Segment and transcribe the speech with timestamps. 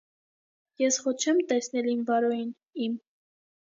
[0.85, 2.53] Ես խո չե՞մ տեսնիլ իմ Վարոյին,
[2.89, 3.01] իմ…